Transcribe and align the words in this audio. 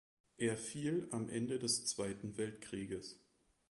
Er 0.37 0.57
fiel 0.57 1.07
am 1.11 1.29
Ende 1.29 1.59
des 1.59 1.85
Zweiten 1.85 2.35
Weltkrieges. 2.35 3.19